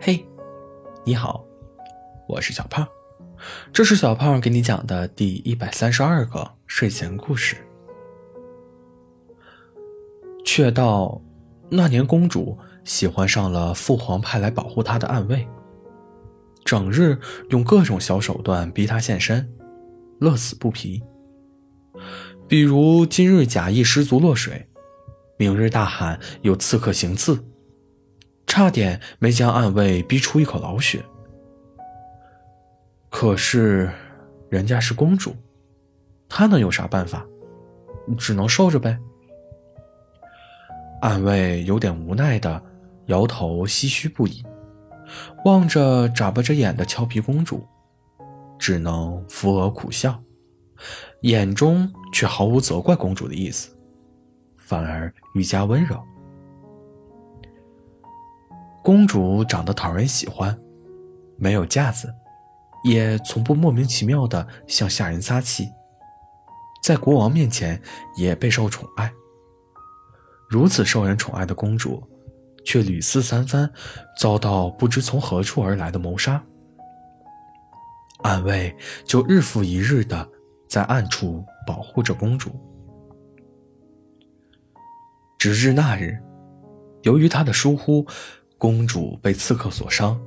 [0.00, 0.26] 嘿，
[1.04, 1.44] 你好，
[2.28, 2.86] 我是小胖，
[3.72, 7.56] 这是小胖给你讲的第一百三十二个睡前故事。
[10.44, 11.20] 却道
[11.70, 15.48] 那年公主喜欢上了父皇派来保护她的暗卫，
[16.64, 17.18] 整日
[17.50, 19.50] 用各种小手段逼他现身，
[20.20, 21.02] 乐此不疲。
[22.46, 24.68] 比如今日假意失足落水，
[25.38, 27.42] 明日大喊有刺客行刺。
[28.46, 31.04] 差点没将暗卫逼出一口老血，
[33.10, 33.90] 可是
[34.48, 35.34] 人家是公主，
[36.28, 37.26] 她能有啥办法？
[38.18, 38.98] 只能受着呗。
[41.00, 42.62] 暗卫有点无奈的
[43.06, 44.44] 摇头，唏嘘不已，
[45.44, 47.66] 望着眨巴着眼的俏皮公主，
[48.58, 50.22] 只能扶额苦笑，
[51.22, 53.76] 眼中却毫无责怪公主的意思，
[54.56, 56.00] 反而愈加温柔。
[58.84, 60.54] 公主长得讨人喜欢，
[61.38, 62.14] 没有架子，
[62.84, 65.70] 也从不莫名其妙的向下人撒气，
[66.82, 67.80] 在国王面前
[68.14, 69.10] 也备受宠爱。
[70.50, 72.06] 如此受人宠爱的公主，
[72.62, 73.72] 却屡次三番
[74.20, 76.44] 遭到不知从何处而来的谋杀。
[78.18, 80.28] 暗卫就日复一日的
[80.68, 82.50] 在暗处保护着公主，
[85.38, 86.18] 直至那日，
[87.04, 88.06] 由于他的疏忽。
[88.64, 90.18] 公主被刺客所伤，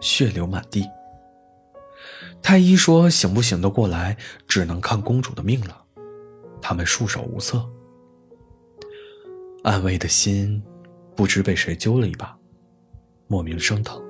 [0.00, 0.88] 血流满地。
[2.40, 5.84] 太医说醒不醒得过来，只能看公主的命了。
[6.62, 7.68] 他们束手无策。
[9.64, 10.62] 暗卫的心
[11.16, 12.38] 不知被谁揪了一把，
[13.26, 14.00] 莫名生疼。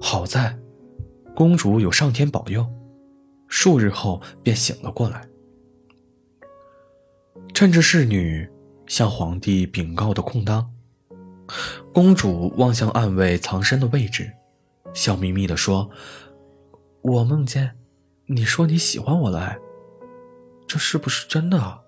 [0.00, 0.56] 好在，
[1.34, 2.64] 公主有上天保佑，
[3.48, 5.28] 数日后便醒了过来。
[7.52, 8.48] 趁着侍女。
[8.90, 10.68] 向皇帝禀告的空当，
[11.94, 14.32] 公主望向暗卫藏身的位置，
[14.92, 15.88] 笑眯眯地说
[17.00, 17.78] ：“我梦见，
[18.26, 19.56] 你说你喜欢我了，
[20.66, 21.82] 这是不是真的？”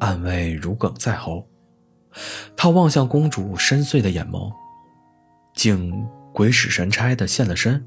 [0.00, 1.46] 暗卫如鲠在喉，
[2.56, 4.50] 他望向公主深邃的眼眸，
[5.54, 7.86] 竟鬼使神差的现了身。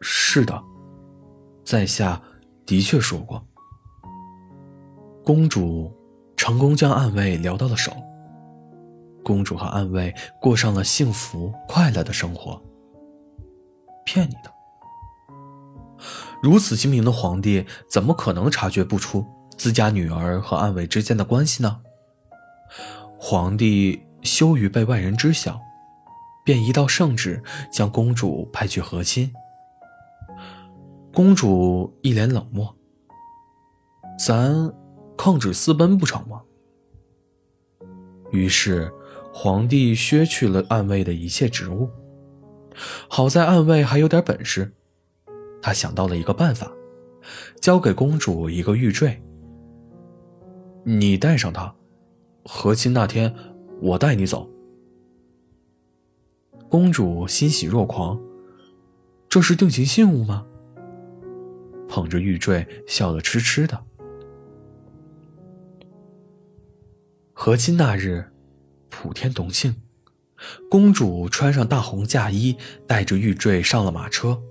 [0.00, 0.62] 是的，
[1.64, 2.22] 在下
[2.64, 3.44] 的确说过。
[5.28, 5.92] 公主
[6.38, 7.92] 成功将暗卫撩到了手，
[9.22, 12.58] 公主和暗卫过上了幸福快乐的生活。
[14.06, 14.50] 骗你的！
[16.42, 19.22] 如此精明的皇帝，怎么可能察觉不出
[19.58, 21.78] 自家女儿和暗卫之间的关系呢？
[23.20, 25.60] 皇帝羞于被外人知晓，
[26.42, 29.30] 便一道圣旨将公主派去和亲。
[31.12, 32.74] 公主一脸冷漠，
[34.18, 34.72] 咱。
[35.18, 36.40] 抗旨私奔不成吗？
[38.30, 38.90] 于是，
[39.34, 41.90] 皇帝削去了暗卫的一切职务。
[43.08, 44.72] 好在暗卫还有点本事，
[45.60, 46.70] 他想到了一个办法，
[47.60, 49.20] 交给公主一个玉坠。
[50.84, 51.74] 你带上它，
[52.44, 53.34] 和亲那天
[53.80, 54.48] 我带你走。
[56.68, 58.20] 公主欣喜若狂，
[59.28, 60.46] 这是定情信物吗？
[61.88, 63.84] 捧着玉坠，笑得痴痴的。
[67.40, 68.32] 和亲那日，
[68.88, 69.80] 普天同庆。
[70.68, 74.42] 公主穿上大红嫁衣，带着玉坠上了马车。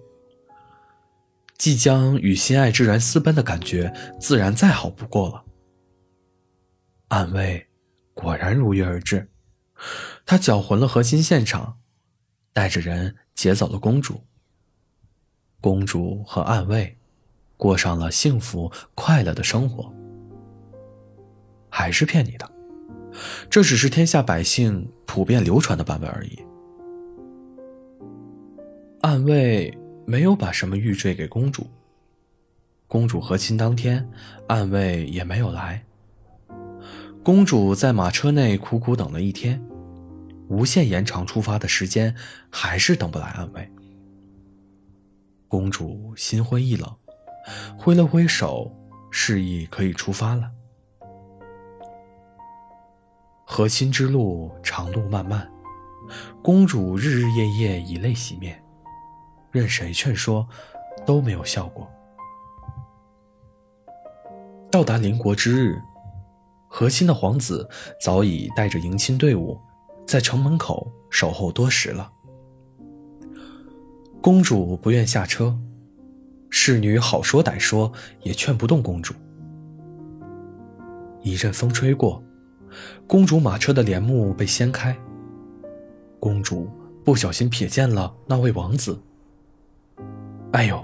[1.57, 5.43] 即将与心爱之人私奔的感觉，自然再好不过了。
[7.09, 7.67] 暗卫
[8.13, 9.29] 果然如约而至，
[10.25, 11.79] 他搅浑了和亲现场，
[12.53, 14.23] 带着人劫走了公主。
[15.59, 16.97] 公主和暗卫
[17.57, 19.93] 过上了幸福快乐的生活。
[21.69, 22.56] 还是骗你的。
[23.50, 26.39] 这只是天下百姓普遍流传的版本而已。
[29.01, 31.67] 暗卫没有把什么玉坠给公主。
[32.88, 34.09] 公主和亲当天，
[34.47, 35.83] 暗卫也没有来。
[37.23, 39.62] 公主在马车内苦苦等了一天，
[40.47, 42.15] 无限延长出发的时间，
[42.50, 43.69] 还是等不来暗卫。
[45.50, 46.89] 公主心灰意冷，
[47.77, 48.71] 挥了挥手，
[49.12, 50.50] 示意可以出发了。
[53.49, 55.49] 和亲之路长路漫漫，
[56.44, 58.61] 公主日日夜夜以泪洗面，
[59.51, 60.45] 任谁劝说
[61.05, 61.89] 都没有效果。
[64.69, 65.81] 到达邻国之日，
[66.67, 67.67] 和亲的皇子
[68.01, 69.57] 早已带着迎亲队伍
[70.05, 72.11] 在城门口守候多时了。
[74.21, 75.57] 公主不愿下车，
[76.50, 77.89] 侍女好说歹说
[78.23, 79.13] 也劝不动公主。
[81.21, 82.21] 一阵风吹过。
[83.05, 84.97] 公主马车的帘幕被掀开，
[86.19, 86.69] 公主
[87.03, 88.99] 不小心瞥见了那位王子。
[90.53, 90.83] 哎呦，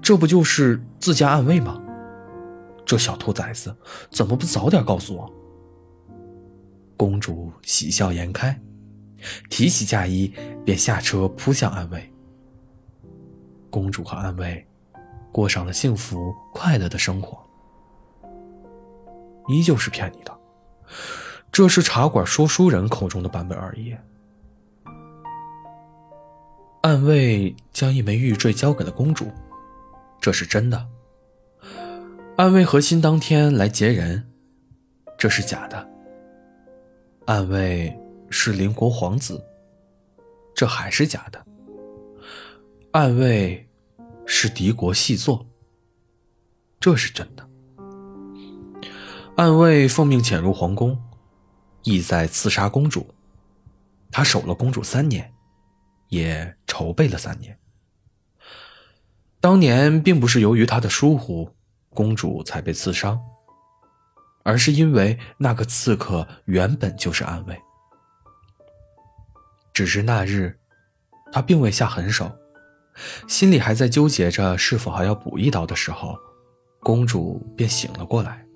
[0.00, 1.80] 这不就是自家暗卫吗？
[2.84, 3.74] 这小兔崽子
[4.10, 5.32] 怎么不早点告诉我？
[6.96, 8.60] 公主喜笑颜开，
[9.48, 10.32] 提起嫁衣
[10.64, 12.12] 便下车扑向暗卫。
[13.70, 14.66] 公主和暗卫
[15.32, 17.38] 过上了幸福快乐的生活。
[19.48, 20.38] 依旧是骗你的，
[21.50, 23.94] 这是茶馆说书人口中的版本而已。
[26.82, 29.30] 暗卫将一枚玉坠交给了公主，
[30.20, 30.88] 这是真的。
[32.36, 34.28] 暗卫和心当天来劫人，
[35.16, 35.88] 这是假的。
[37.26, 37.96] 暗卫
[38.30, 39.44] 是邻国皇子，
[40.54, 41.44] 这还是假的。
[42.92, 43.68] 暗卫
[44.26, 45.46] 是敌国细作，
[46.80, 47.48] 这是真的。
[49.34, 51.02] 暗卫奉命潜入皇宫，
[51.84, 53.14] 意在刺杀公主。
[54.10, 55.32] 他守了公主三年，
[56.08, 57.58] 也筹备了三年。
[59.40, 61.50] 当年并不是由于他的疏忽，
[61.88, 63.18] 公主才被刺伤，
[64.42, 67.58] 而是因为那个刺客原本就是暗卫。
[69.72, 70.58] 只是那日，
[71.32, 72.30] 他并未下狠手，
[73.26, 76.18] 心里还在纠结着是否还要补一刀的时候，
[76.80, 78.46] 公主便醒了过来。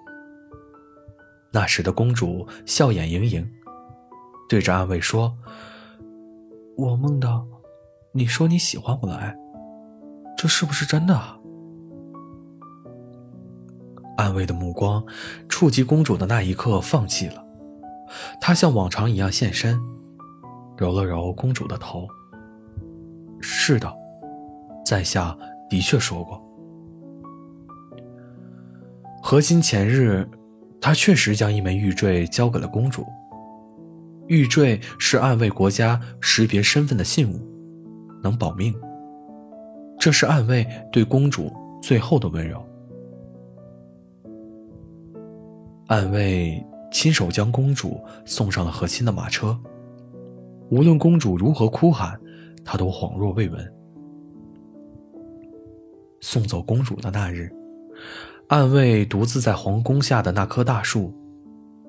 [1.56, 3.50] 那时的公主笑眼盈盈，
[4.46, 5.34] 对着暗卫说
[6.76, 7.46] ：“我梦到，
[8.12, 9.34] 你说你喜欢我了，
[10.36, 11.18] 这是不是真的？”
[14.18, 15.02] 暗卫的目光
[15.48, 17.42] 触及公主的那一刻放弃了，
[18.38, 19.80] 他像往常一样现身，
[20.76, 22.06] 揉了揉公主的头。
[23.40, 23.90] 是的，
[24.84, 25.34] 在下
[25.70, 26.38] 的确说过。
[29.22, 30.28] 核心前日。
[30.86, 33.04] 他确实将一枚玉坠交给了公主。
[34.28, 37.40] 玉坠是暗卫国家识别身份的信物，
[38.22, 38.72] 能保命。
[39.98, 41.52] 这是暗卫对公主
[41.82, 42.64] 最后的温柔。
[45.88, 49.58] 暗卫亲手将公主送上了和亲的马车，
[50.70, 52.16] 无论公主如何哭喊，
[52.64, 53.74] 他都恍若未闻。
[56.20, 57.52] 送走公主的那日。
[58.48, 61.12] 暗卫独自在皇宫下的那棵大树，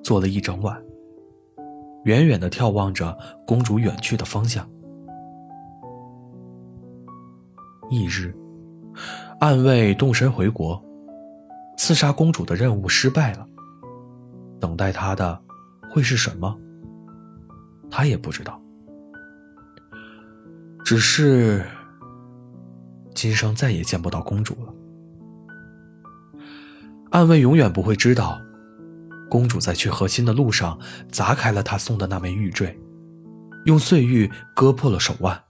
[0.02, 0.76] 坐了一整晚，
[2.02, 3.16] 远远的眺望着
[3.46, 4.68] 公主远去的方向。
[7.90, 8.34] 翌日，
[9.38, 10.82] 暗卫动身回国，
[11.76, 13.46] 刺杀公主的任务失败了。
[14.58, 15.40] 等待他的
[15.88, 16.58] 会是什么？
[17.88, 18.60] 他也不知道。
[20.84, 21.64] 只是，
[23.14, 24.74] 今生再也见不到公主了。
[27.10, 28.40] 暗卫永远不会知道，
[29.30, 30.78] 公主在去和亲的路上
[31.10, 32.78] 砸开了他送的那枚玉坠，
[33.64, 35.42] 用碎玉割破了手腕。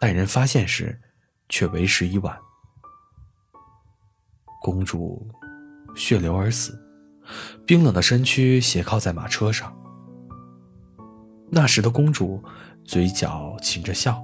[0.00, 0.98] 待人发现时，
[1.48, 2.36] 却为时已晚。
[4.62, 5.28] 公主
[5.94, 6.78] 血流而死，
[7.66, 9.74] 冰冷的身躯斜靠在马车上。
[11.50, 12.42] 那时的公主
[12.84, 14.22] 嘴角噙着笑，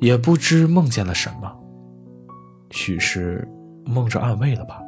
[0.00, 1.54] 也不知梦见了什么，
[2.70, 3.46] 许是
[3.84, 4.80] 梦着暗卫了吧。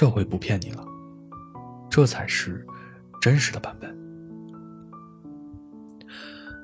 [0.00, 0.82] 这回不骗你了，
[1.90, 2.66] 这才是
[3.20, 3.94] 真实的版本。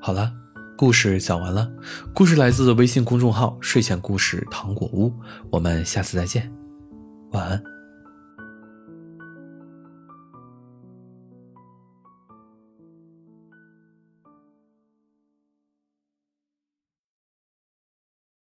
[0.00, 0.32] 好了，
[0.74, 1.70] 故事讲完了。
[2.14, 5.12] 故事来自微信公众号“睡前故事糖果屋”，
[5.52, 6.50] 我们下次再见，
[7.32, 7.62] 晚安。